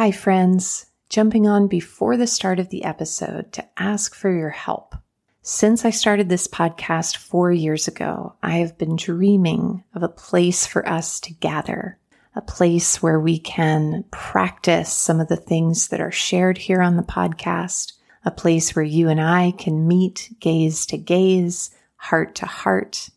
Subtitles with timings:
[0.00, 0.86] Hi, friends.
[1.10, 4.94] Jumping on before the start of the episode to ask for your help.
[5.42, 10.64] Since I started this podcast four years ago, I have been dreaming of a place
[10.64, 11.98] for us to gather,
[12.34, 16.96] a place where we can practice some of the things that are shared here on
[16.96, 17.92] the podcast,
[18.24, 23.10] a place where you and I can meet gaze to gaze, heart to heart,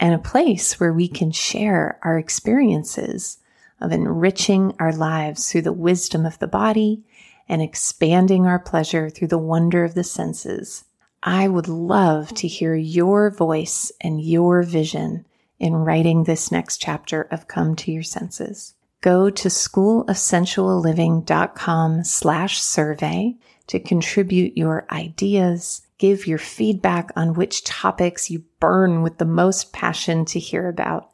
[0.00, 3.36] and a place where we can share our experiences
[3.80, 7.02] of enriching our lives through the wisdom of the body
[7.48, 10.84] and expanding our pleasure through the wonder of the senses.
[11.22, 15.24] I would love to hear your voice and your vision
[15.58, 18.74] in writing this next chapter of Come to Your Senses.
[19.00, 28.30] Go to schoolofsensualliving.com slash survey to contribute your ideas, give your feedback on which topics
[28.30, 31.10] you burn with the most passion to hear about,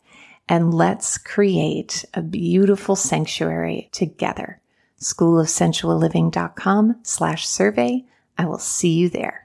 [0.51, 4.61] and let's create a beautiful sanctuary together.
[5.01, 8.05] Schoolofsensualliving.com slash survey.
[8.37, 9.45] I will see you there.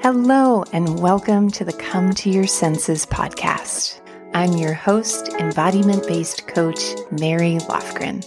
[0.00, 4.00] Hello, and welcome to the Come to Your Senses podcast.
[4.32, 8.24] I'm your host, embodiment based coach, Mary Lofgren.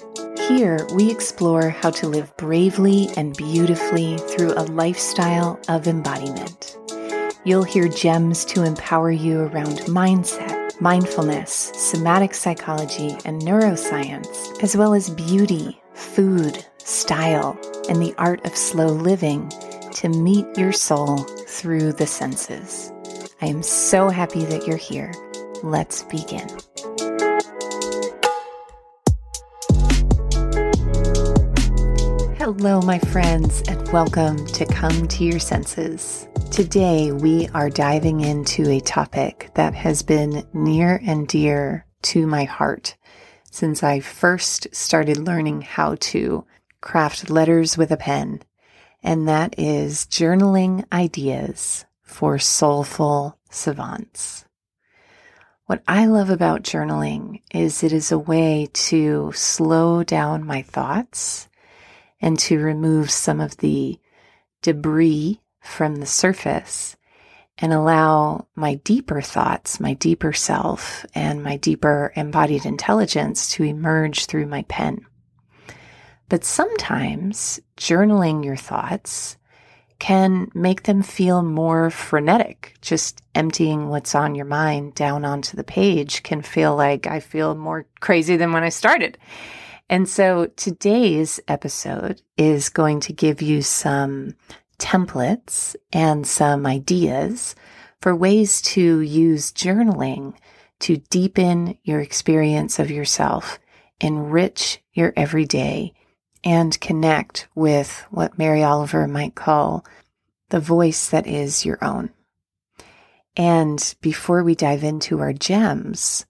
[0.48, 6.78] Here, we explore how to live bravely and beautifully through a lifestyle of embodiment.
[7.46, 14.96] You'll hear gems to empower you around mindset, mindfulness, somatic psychology, and neuroscience, as well
[14.96, 17.56] as beauty, food, style,
[17.88, 19.48] and the art of slow living
[19.94, 22.92] to meet your soul through the senses.
[23.44, 25.14] I am so happy that you're here.
[25.62, 26.48] Let's begin.
[32.40, 36.28] Hello, my friends, and welcome to Come to Your Senses.
[36.56, 42.46] Today, we are diving into a topic that has been near and dear to my
[42.46, 42.96] heart
[43.52, 46.46] since I first started learning how to
[46.80, 48.42] craft letters with a pen,
[49.04, 54.46] and that is journaling ideas for soulful savants.
[55.66, 61.50] What I love about journaling is it is a way to slow down my thoughts
[62.22, 64.00] and to remove some of the
[64.62, 66.96] debris from the surface
[67.58, 74.26] and allow my deeper thoughts, my deeper self, and my deeper embodied intelligence to emerge
[74.26, 75.06] through my pen.
[76.28, 79.38] But sometimes journaling your thoughts
[80.00, 82.76] can make them feel more frenetic.
[82.82, 87.56] Just emptying what's on your mind down onto the page can feel like I feel
[87.56, 89.18] more crazy than when I started.
[89.90, 94.36] And so today's episode is going to give you some
[94.78, 97.56] templates and some ideas
[98.02, 100.36] for ways to use journaling
[100.80, 103.60] to deepen your experience of yourself,
[104.00, 105.94] enrich your everyday,
[106.44, 109.86] and connect with what Mary Oliver might call
[110.50, 112.12] the voice that is your own.
[113.36, 116.26] And before we dive into our gems,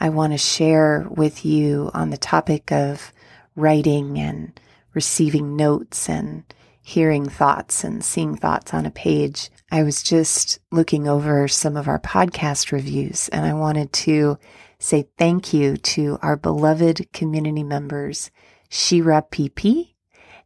[0.00, 3.12] I want to share with you on the topic of
[3.54, 4.58] writing and
[4.94, 6.42] receiving notes and
[6.88, 9.50] hearing thoughts and seeing thoughts on a page.
[9.70, 14.38] I was just looking over some of our podcast reviews and I wanted to
[14.78, 18.30] say thank you to our beloved community members,
[18.70, 19.92] Shira PP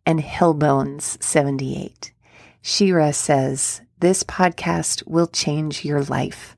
[0.04, 2.10] and Hillbones78.
[2.60, 6.56] Shira says, This podcast will change your life.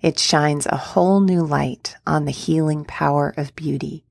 [0.00, 4.06] It shines a whole new light on the healing power of beauty.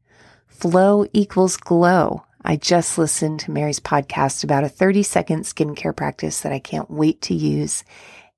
[0.46, 2.26] Flow equals glow.
[2.48, 6.92] I just listened to Mary's podcast about a 30 second skincare practice that I can't
[6.92, 7.84] wait to use.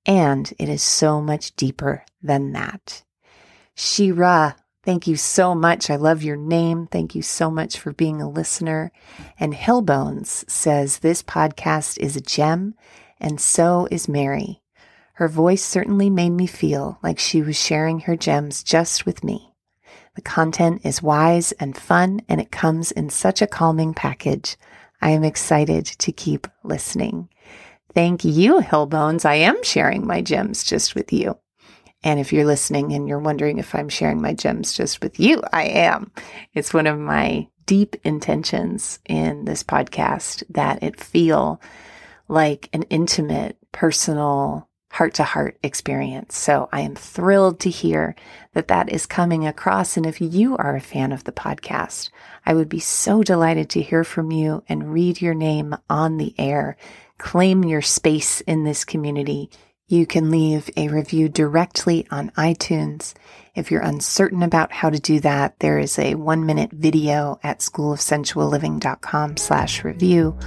[0.05, 3.03] And it is so much deeper than that.
[3.75, 5.89] Shira, thank you so much.
[5.89, 6.87] I love your name.
[6.87, 8.93] Thank you so much for being a listener.
[9.37, 12.75] And Hillbones says this podcast is a gem,
[13.19, 14.61] and so is Mary.
[15.15, 19.53] Her voice certainly made me feel like she was sharing her gems just with me.
[20.17, 24.57] The content is wise and fun, and it comes in such a calming package.
[24.99, 27.29] I am excited to keep listening.
[27.93, 29.25] Thank you, Hillbones.
[29.25, 31.37] I am sharing my gems just with you.
[32.03, 35.43] And if you're listening and you're wondering if I'm sharing my gems just with you,
[35.53, 36.11] I am.
[36.55, 41.61] It's one of my deep intentions in this podcast that it feel
[42.27, 46.37] like an intimate, personal heart to heart experience.
[46.37, 48.15] So I am thrilled to hear
[48.53, 49.97] that that is coming across.
[49.97, 52.09] And if you are a fan of the podcast,
[52.45, 56.33] I would be so delighted to hear from you and read your name on the
[56.37, 56.77] air.
[57.17, 59.49] Claim your space in this community.
[59.89, 63.13] You can leave a review directly on iTunes.
[63.55, 67.59] If you're uncertain about how to do that, there is a one minute video at
[67.59, 70.37] schoolofsensualliving.com slash review,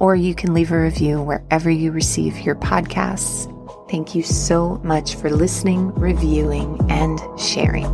[0.00, 3.55] or you can leave a review wherever you receive your podcasts.
[3.88, 7.86] Thank you so much for listening, reviewing, and sharing.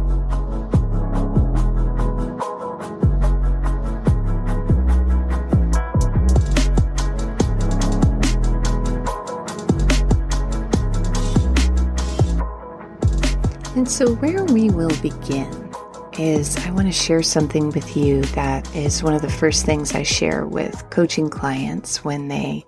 [13.76, 15.72] And so, where we will begin
[16.18, 19.94] is I want to share something with you that is one of the first things
[19.94, 22.64] I share with coaching clients when they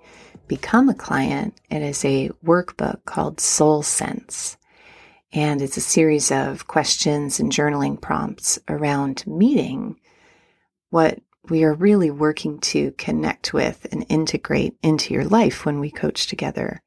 [0.48, 1.60] become a client.
[1.70, 4.56] It is a workbook called Soul Sense.
[5.32, 9.98] And it's a series of questions and journaling prompts around meeting
[10.90, 11.18] what
[11.48, 16.26] we are really working to connect with and integrate into your life when we coach
[16.26, 16.82] together.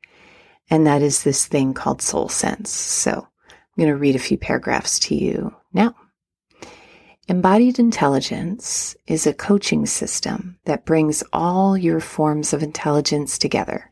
[0.70, 2.72] And that is this thing called soul sense.
[2.72, 5.94] So I'm going to read a few paragraphs to you now.
[7.30, 13.92] Embodied intelligence is a coaching system that brings all your forms of intelligence together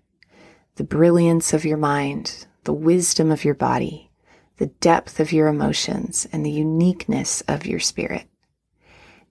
[0.75, 4.09] the brilliance of your mind, the wisdom of your body,
[4.57, 8.25] the depth of your emotions, and the uniqueness of your spirit.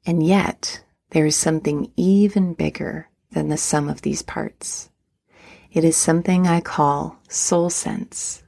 [0.05, 4.91] And yet, there is something even bigger than the sum of these parts.
[5.73, 8.43] It is something I call soul sense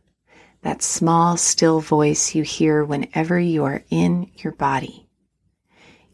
[0.63, 5.06] that small, still voice you hear whenever you are in your body.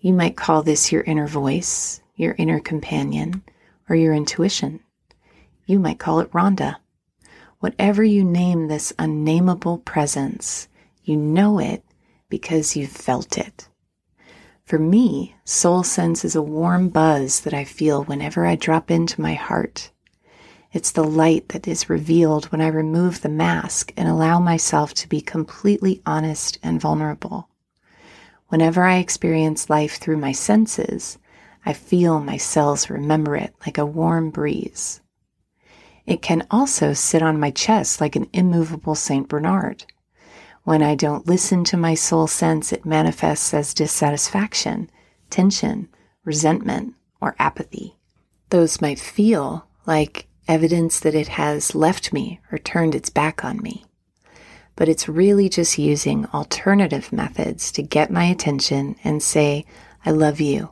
[0.04, 3.44] You might call this your inner voice, your inner companion,
[3.88, 4.81] or your intuition.
[5.64, 6.78] You might call it Rhonda.
[7.60, 10.66] Whatever you name this unnameable presence,
[11.04, 11.84] you know it
[12.28, 13.69] because you've felt it.
[14.64, 19.20] For me, soul sense is a warm buzz that I feel whenever I drop into
[19.20, 19.93] my heart.
[20.72, 25.08] It's the light that is revealed when I remove the mask and allow myself to
[25.08, 27.50] be completely honest and vulnerable.
[28.52, 31.16] Whenever I experience life through my senses,
[31.64, 35.00] I feel my cells remember it like a warm breeze.
[36.04, 39.26] It can also sit on my chest like an immovable St.
[39.26, 39.87] Bernard.
[40.64, 44.90] When I don't listen to my soul sense, it manifests as dissatisfaction,
[45.31, 45.88] tension,
[46.22, 47.96] resentment, or apathy.
[48.50, 53.62] Those might feel like evidence that it has left me or turned its back on
[53.62, 53.87] me.
[54.76, 59.64] But it's really just using alternative methods to get my attention and say,
[60.04, 60.70] I love you.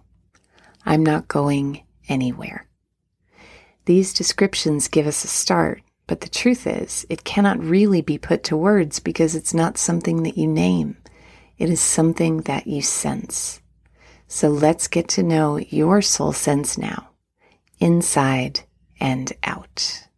[0.84, 2.66] I'm not going anywhere.
[3.84, 8.42] These descriptions give us a start, but the truth is, it cannot really be put
[8.44, 10.96] to words because it's not something that you name.
[11.58, 13.60] It is something that you sense.
[14.26, 17.10] So let's get to know your soul sense now,
[17.78, 18.60] inside
[18.98, 20.08] and out.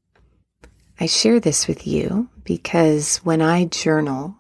[1.03, 4.37] I share this with you because when I journal,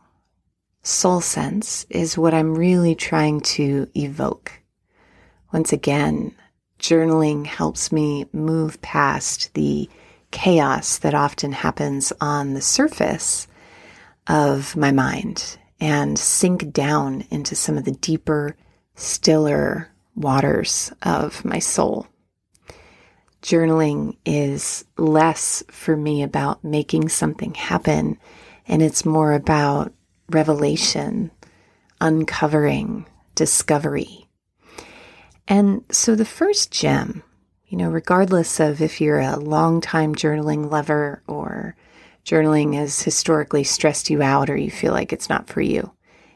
[0.85, 4.53] soul sense is what I'm really trying to evoke.
[5.53, 6.37] Once again,
[6.79, 9.91] journaling helps me move past the
[10.31, 13.49] chaos that often happens on the surface
[14.29, 18.57] of my mind and sink down into some of the deeper,
[18.95, 22.07] stiller waters of my soul
[23.43, 28.19] journaling is less for me about making something happen,
[28.67, 29.93] and it's more about
[30.31, 31.31] revelation,
[32.01, 34.29] uncovering, discovery.
[35.49, 37.23] And so the first gem,
[37.67, 41.75] you know, regardless of if you're a long-time journaling lover or
[42.25, 45.93] journaling has historically stressed you out or you feel like it's not for you,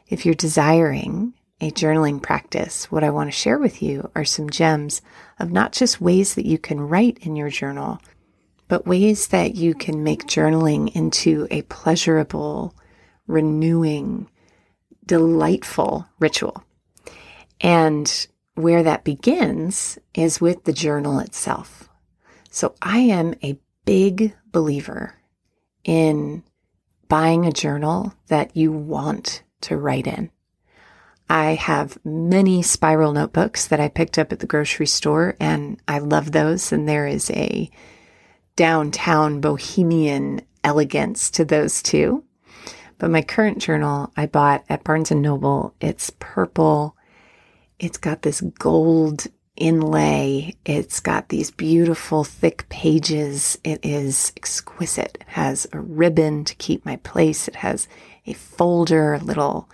[0.07, 4.49] if you're desiring a journaling practice, what I want to share with you are some
[4.49, 5.01] gems
[5.39, 7.99] of not just ways that you can write in your journal,
[8.67, 12.75] but ways that you can make journaling into a pleasurable,
[13.25, 14.29] renewing,
[15.05, 16.63] delightful ritual.
[17.59, 21.89] And where that begins is with the journal itself.
[22.49, 25.15] So I am a big believer
[25.83, 26.43] in
[27.07, 30.29] buying a journal that you want to write in.
[31.29, 35.99] I have many spiral notebooks that I picked up at the grocery store, and I
[35.99, 36.71] love those.
[36.71, 37.69] And there is a
[38.55, 42.23] downtown bohemian elegance to those too.
[42.97, 45.73] But my current journal I bought at Barnes and Noble.
[45.79, 46.95] It's purple.
[47.79, 50.55] It's got this gold inlay.
[50.65, 53.57] It's got these beautiful thick pages.
[53.63, 55.17] It is exquisite.
[55.21, 57.47] It has a ribbon to keep my place.
[57.47, 57.87] It has
[58.25, 59.69] a folder, a little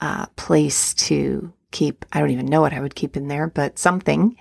[0.00, 3.78] uh, place to keep, I don't even know what I would keep in there, but
[3.78, 4.36] something.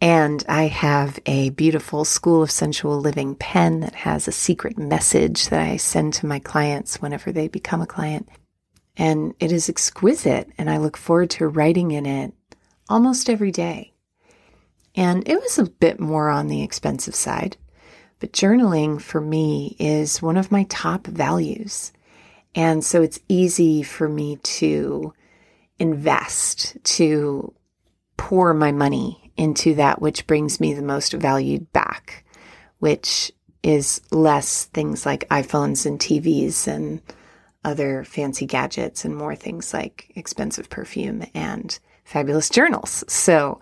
[0.00, 5.48] And I have a beautiful School of Sensual Living pen that has a secret message
[5.48, 8.28] that I send to my clients whenever they become a client.
[8.96, 12.34] And it is exquisite, and I look forward to writing in it
[12.88, 13.92] almost every day.
[14.94, 17.56] And it was a bit more on the expensive side,
[18.20, 21.92] but journaling for me is one of my top values.
[22.54, 25.12] And so it's easy for me to
[25.78, 27.52] invest, to
[28.16, 32.24] pour my money into that which brings me the most valued back,
[32.78, 33.32] which
[33.62, 37.00] is less things like iPhones and TVs and
[37.64, 43.02] other fancy gadgets and more things like expensive perfume and fabulous journals.
[43.08, 43.60] So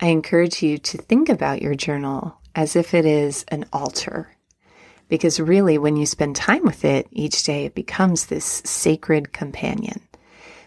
[0.00, 4.36] I encourage you to think about your journal as if it is an altar.
[5.12, 10.00] Because really, when you spend time with it each day, it becomes this sacred companion.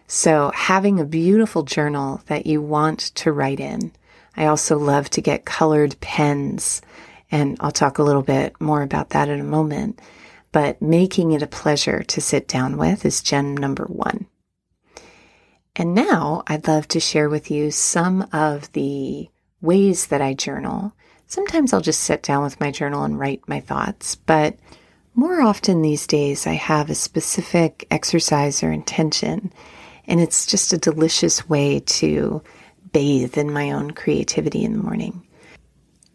[0.06, 3.92] So, having a beautiful journal that you want to write in.
[4.38, 6.84] I also love to get colored pens,
[7.32, 10.00] and I'll talk a little bit more about that in a moment
[10.56, 14.26] but making it a pleasure to sit down with is gem number one.
[15.76, 19.28] And now I'd love to share with you some of the
[19.60, 20.94] ways that I journal.
[21.28, 24.58] Sometimes I'll just sit down with my journal and write my thoughts, but
[25.16, 29.52] more often these days I have a specific exercise or intention,
[30.08, 32.44] and it's just a delicious way to
[32.92, 35.26] bathe in my own creativity in the morning.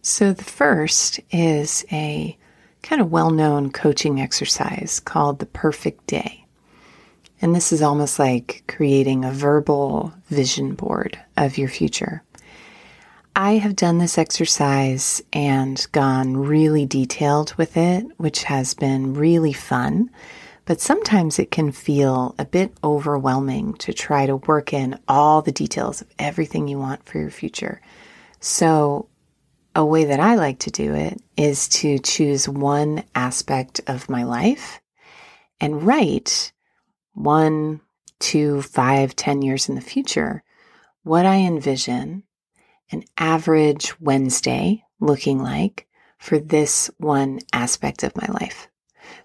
[0.03, 2.37] So the first is a
[2.83, 6.45] kind of well known coaching exercise called the perfect day.
[7.43, 12.23] And this is almost like creating a verbal vision board of your future.
[13.37, 19.53] I have done this exercise and gone really detailed with it, which has been really
[19.53, 20.11] fun.
[20.65, 25.53] But sometimes it can feel a bit overwhelming to try to work in all the
[25.53, 27.81] details of everything you want for your future.
[28.41, 29.09] So
[29.75, 34.25] a way that I like to do it is to choose one aspect of my
[34.25, 34.81] life
[35.61, 36.53] and write
[37.15, 37.81] one,
[38.19, 40.43] two, five, ten years in the future
[41.03, 42.25] what I envision
[42.91, 45.87] an average Wednesday looking like
[46.19, 48.69] for this one aspect of my life.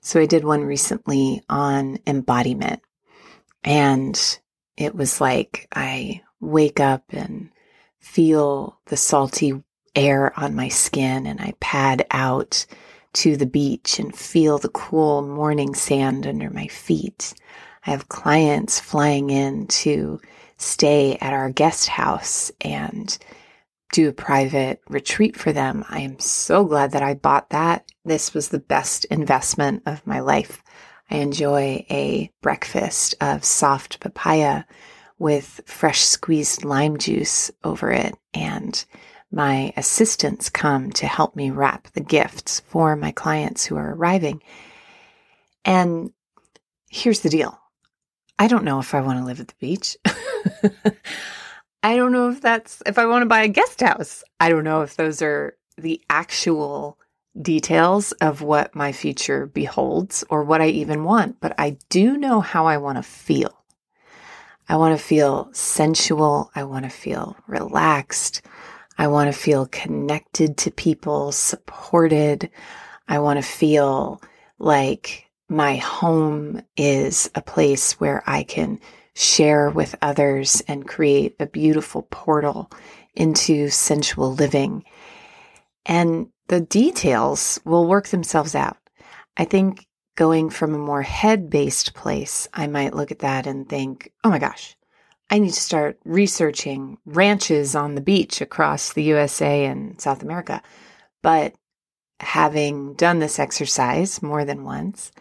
[0.02, 2.82] So I did one recently on embodiment
[3.64, 4.40] and
[4.78, 7.50] it was like I wake up and
[8.00, 9.64] feel the salty
[9.96, 12.66] air on my skin and I pad out
[13.14, 17.34] to the beach and feel the cool morning sand under my feet.
[17.86, 20.20] I have clients flying in to
[20.58, 23.18] stay at our guest house and
[23.92, 25.86] do a private retreat for them.
[25.90, 27.86] I am so glad that I bought that.
[28.04, 30.64] This was the best investment of my life.
[31.10, 34.64] I enjoy a breakfast of soft papaya
[35.18, 38.84] with fresh squeezed lime juice over it and
[39.32, 44.42] my assistants come to help me wrap the gifts for my clients who are arriving.
[45.64, 46.12] And
[46.90, 47.60] here's the deal
[48.40, 49.98] I don't know if I want to live at the beach.
[51.86, 54.24] I don't know if that's if I want to buy a guest house.
[54.40, 56.98] I don't know if those are the actual
[57.40, 62.42] details of what my future beholds or what I even want, but I do know
[62.42, 63.56] how I want to feel.
[64.68, 66.50] I want to feel sensual.
[66.56, 68.42] I want to feel relaxed.
[68.98, 72.50] I want to feel connected to people, supported.
[73.08, 74.24] I want to feel
[74.58, 78.80] like my home is a place where I can
[79.16, 82.70] share with others and create a beautiful portal
[83.16, 84.84] into sensual living.
[85.86, 88.78] And the details will work themselves out.
[89.38, 93.68] I think going from a more head based place, I might look at that and
[93.68, 94.76] think, oh my gosh,
[95.30, 100.62] I need to start researching ranches on the beach across the USA and South America.
[101.22, 101.56] But
[102.20, 105.12] having done this exercise more than once,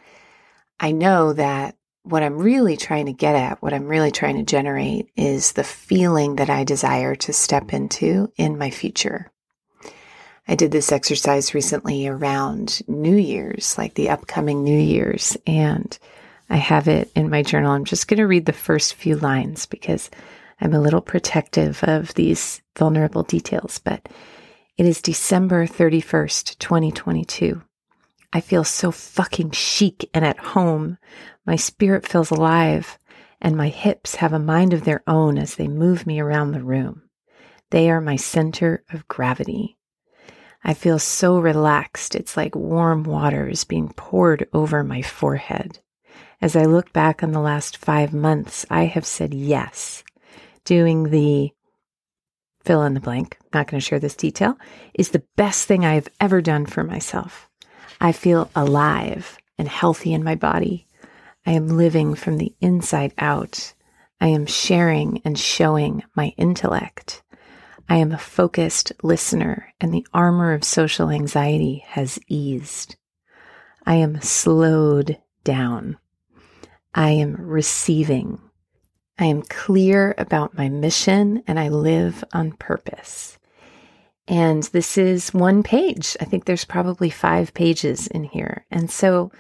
[0.79, 4.45] I know that what I'm really trying to get at, what I'm really trying to
[4.45, 9.33] generate is the feeling that I desire to step into in my future.
[10.47, 15.99] I did this exercise recently around New Year's, like the upcoming New Year's, and
[16.51, 17.73] I have it in my journal.
[17.73, 20.11] I'm just going to read the first few lines because
[20.61, 24.07] I'm a little protective of these vulnerable details, but
[24.77, 27.63] it is December 31st, 2022.
[28.35, 30.99] I feel so fucking chic and at home.
[31.47, 32.99] My spirit feels alive,
[33.41, 36.65] and my hips have a mind of their own as they move me around the
[36.65, 37.03] room.
[37.71, 39.79] They are my center of gravity.
[40.65, 42.17] I feel so relaxed.
[42.17, 45.79] It's like warm water is being poured over my forehead.
[46.43, 50.03] As I look back on the last five months, I have said yes,
[50.65, 51.53] doing the
[52.65, 54.59] fill in the blank, not going to share this detail,
[54.95, 57.49] is the best thing I've ever done for myself.
[58.01, 60.87] I feel alive and healthy in my body.
[61.47, 63.75] I am living from the inside out.
[64.21, 67.23] I am sharing and showing my intellect.
[67.89, 72.97] I am a focused listener, and the armor of social anxiety has eased.
[73.85, 75.99] I am slowed down.
[76.95, 78.41] I am receiving.
[79.19, 83.39] I am clear about my mission and I live on purpose.
[84.27, 86.17] And this is one page.
[86.21, 88.65] I think there's probably five pages in here.
[88.71, 89.31] And so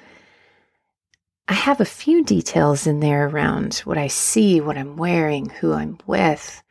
[1.48, 5.72] I have a few details in there around what I see, what I'm wearing, who
[5.72, 6.62] I'm with.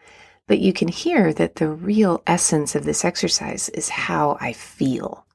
[0.48, 5.26] But you can hear that the real essence of this exercise is how I feel.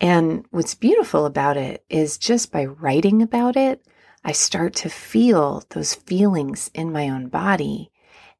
[0.00, 3.84] And what's beautiful about it is just by writing about it,
[4.24, 7.90] I start to feel those feelings in my own body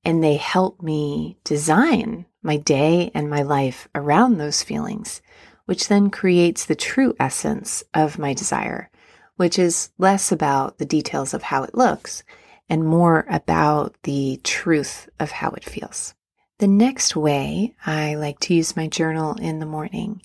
[0.04, 5.22] and they help me design my day and my life around those feelings,
[5.66, 8.90] which then creates the true essence of my desire,
[9.36, 12.22] which is less about the details of how it looks
[12.68, 16.14] and more about the truth of how it feels.
[16.58, 20.22] The next way I like to use my journal in the morning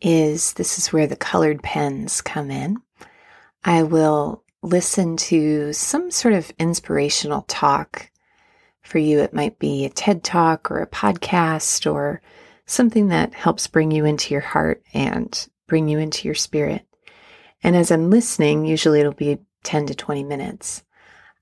[0.00, 2.76] is this is where the colored pens come in.
[3.64, 8.10] I will listen to some sort of inspirational talk.
[8.84, 12.20] For you, it might be a TED talk or a podcast or
[12.66, 16.86] something that helps bring you into your heart and bring you into your spirit.
[17.62, 20.82] And as I'm listening, usually it'll be 10 to 20 minutes.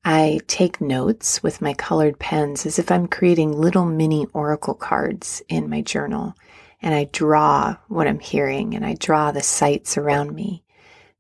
[0.05, 5.43] I take notes with my colored pens as if I'm creating little mini oracle cards
[5.49, 6.35] in my journal.
[6.81, 10.65] And I draw what I'm hearing and I draw the sights around me.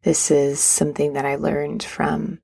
[0.02, 2.41] This is something that I learned from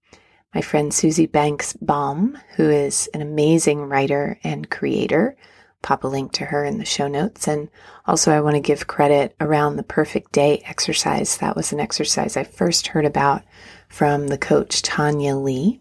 [0.59, 5.37] my friend Suzi Banks Baum, who is an amazing writer and creator.
[5.83, 7.47] Pop a link to her in the show notes.
[7.47, 7.69] And
[8.07, 11.37] also, I want to give credit around the perfect day exercise.
[11.37, 13.45] That was an exercise I first heard about
[13.89, 15.81] from the coach Tanya Lee.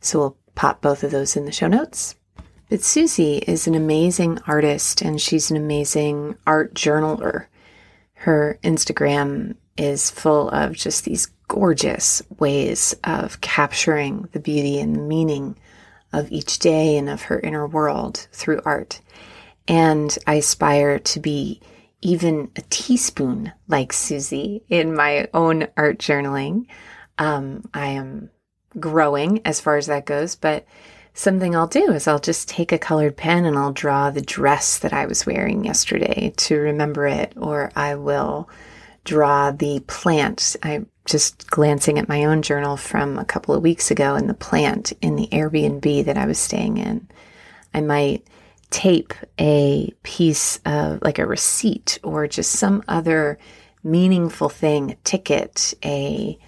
[0.00, 2.14] So we'll pop both of those in the show notes.
[2.68, 7.46] But Suzi is an amazing artist and she's an amazing art journaler.
[8.12, 15.00] Her Instagram is full of just these gorgeous ways of capturing the beauty and the
[15.00, 15.56] meaning
[16.12, 19.00] of each day and of her inner world through art.
[19.66, 21.60] And I aspire to be
[22.00, 26.66] even a teaspoon like Suzi in my own art journaling.
[27.18, 28.30] Um, I am
[28.78, 30.66] growing as far as that goes, but
[31.14, 34.78] something I'll do is I'll just take a colored pen and I'll draw the dress
[34.80, 38.50] that I was wearing yesterday to remember it, or I will
[39.04, 40.56] draw the plant.
[40.62, 44.34] I'm just glancing at my own journal from a couple of weeks ago in the
[44.34, 47.08] plant in the Airbnb that I was staying in.
[47.74, 48.26] I might
[48.70, 53.38] tape a piece of like a receipt or just some other
[53.82, 56.38] meaningful thing, a ticket, a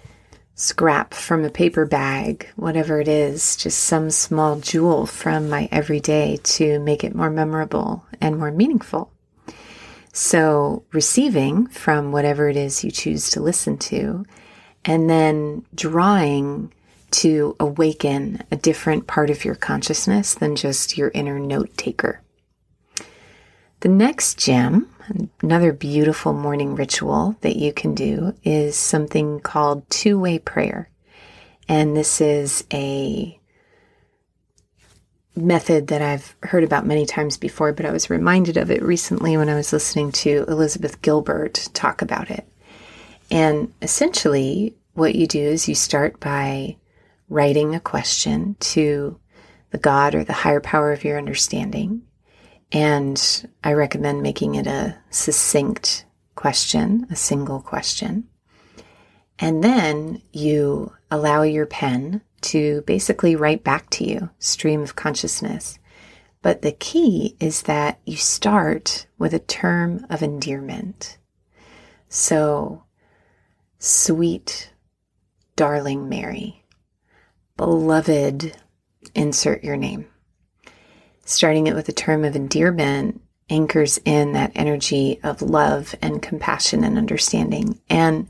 [0.55, 6.37] scrap from a paper bag, whatever it is, just some small jewel from my everyday
[6.43, 9.11] to make it more memorable and more meaningful.
[10.11, 14.25] So, receiving from whatever it is you choose to listen to,
[14.87, 16.73] and then drawing
[17.11, 22.21] to awaken a different part of your consciousness than just your inner note taker.
[23.81, 24.89] The next gem,
[25.41, 30.89] another beautiful morning ritual that you can do, is something called two way prayer.
[31.69, 33.37] And this is a
[35.35, 39.37] method that I've heard about many times before, but I was reminded of it recently
[39.37, 42.47] when I was listening to Elizabeth Gilbert talk about it.
[43.29, 46.77] And essentially, what you do is you start by
[47.29, 49.19] writing a question to
[49.71, 52.03] the God or the higher power of your understanding.
[52.71, 58.27] And I recommend making it a succinct question, a single question.
[59.39, 65.79] And then you allow your pen to basically write back to you, stream of consciousness.
[66.41, 71.17] But the key is that you start with a term of endearment.
[72.09, 72.83] So,
[73.79, 74.71] sweet,
[75.55, 76.63] darling Mary,
[77.55, 78.55] beloved,
[79.15, 80.07] insert your name.
[81.25, 86.83] Starting it with a term of endearment anchors in that energy of love and compassion
[86.83, 87.79] and understanding.
[87.89, 88.27] And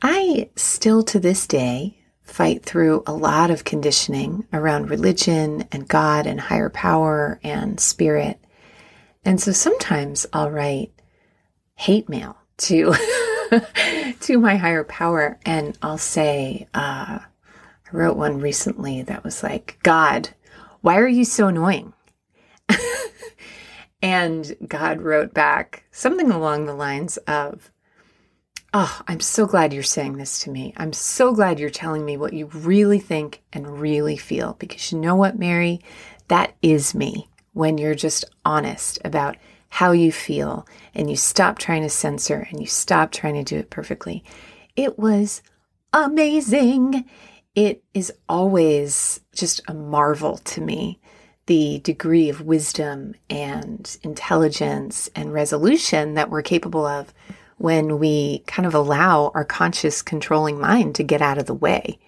[0.00, 6.26] I still to this day fight through a lot of conditioning around religion and God
[6.26, 8.38] and higher power and spirit.
[9.24, 10.92] And so sometimes I'll write
[11.74, 12.94] hate mail to
[14.20, 19.78] to my higher power and I'll say uh, I wrote one recently that was like
[19.82, 20.30] God,
[20.80, 21.92] why are you so annoying?
[24.02, 27.70] And God wrote back something along the lines of,
[28.74, 30.74] Oh, I'm so glad you're saying this to me.
[30.76, 34.98] I'm so glad you're telling me what you really think and really feel because you
[34.98, 35.80] know what, Mary?
[36.28, 39.36] That is me when you're just honest about
[39.68, 43.58] how you feel and you stop trying to censor and you stop trying to do
[43.58, 44.24] it perfectly.
[44.76, 45.42] It was
[45.92, 47.04] amazing.
[47.54, 50.98] It is always just a marvel to me
[51.48, 57.12] the degree of wisdom and intelligence and resolution that we're capable of
[57.56, 61.98] when we kind of allow our conscious controlling mind to get out of the way.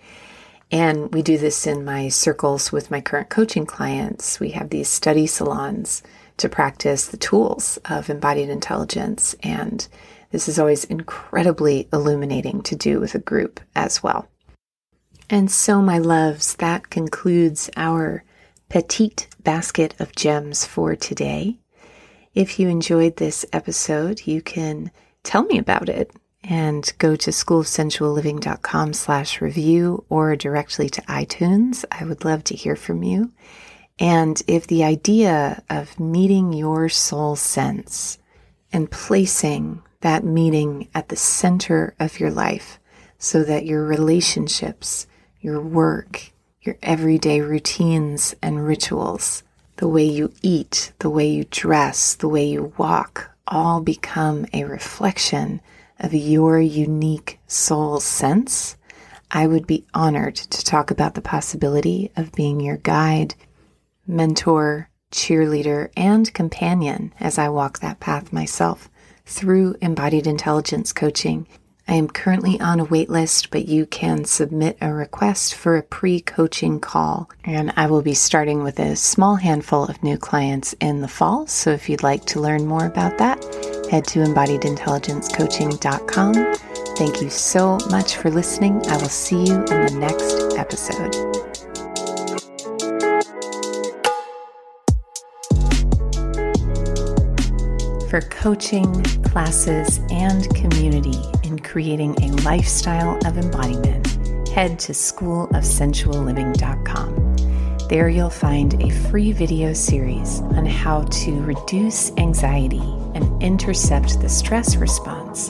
[0.71, 4.39] And we do this in my circles with my current coaching clients.
[4.39, 6.03] We have these study salons
[6.41, 9.35] to practice the tools of embodied intelligence.
[9.43, 9.87] And
[10.31, 14.29] this is always incredibly illuminating to do with a group as well.
[15.29, 18.25] And so, my loves, that concludes our
[18.69, 21.59] petite basket of gems for today.
[22.35, 24.91] If you enjoyed this episode, you can
[25.23, 31.85] tell me about it and go to schoolofsensualliving.com slash review or directly to iTunes.
[31.91, 33.33] I would love to hear from you.
[34.01, 38.19] And if the idea of meeting your soul sense
[38.73, 42.81] and placing that meeting at the center of your life
[43.19, 45.07] so that your relationships,
[45.43, 46.33] your work,
[46.63, 49.43] your everyday routines and rituals,
[49.77, 54.65] the way you eat, the way you dress, the way you walk, all become a
[54.65, 55.61] reflection
[55.99, 58.77] of your unique soul sense,
[59.31, 63.35] I would be honored to talk about the possibility of being your guide,
[64.11, 68.91] mentor, cheerleader, and companion as I walk that path myself
[69.25, 71.47] through embodied intelligence coaching
[71.91, 76.21] I am currently on a waitlist, but you can submit a request for a pre
[76.21, 77.29] coaching call.
[77.45, 81.49] And I will be starting with a small handful of new clients in the fall.
[81.49, 83.43] So if you'd like to learn more about that,
[83.91, 86.35] head to embodiedintelligencecoaching.com.
[86.97, 88.87] Thank you so much for listening.
[88.87, 91.40] I will see you in the next episode.
[98.11, 104.19] For coaching, classes, and community in creating a lifestyle of embodiment,
[104.49, 107.37] head to schoolofsensualliving.com.
[107.89, 112.83] There you'll find a free video series on how to reduce anxiety
[113.15, 115.49] and intercept the stress response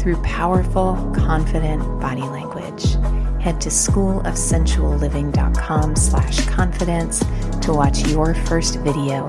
[0.00, 2.94] through powerful, confident body language.
[3.40, 7.20] Head to schoolofsensualliving.com slash confidence
[7.62, 9.28] to watch your first video